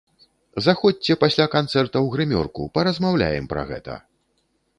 [0.67, 4.01] Заходзьце пасля канцэрта ў грымёрку, паразмаўляем пра гэта!